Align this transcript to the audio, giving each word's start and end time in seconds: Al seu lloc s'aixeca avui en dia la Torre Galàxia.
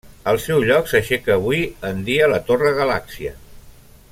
Al 0.29 0.37
seu 0.45 0.63
lloc 0.69 0.87
s'aixeca 0.91 1.35
avui 1.35 1.61
en 1.91 2.01
dia 2.07 2.31
la 2.33 2.41
Torre 2.49 2.73
Galàxia. 2.81 3.35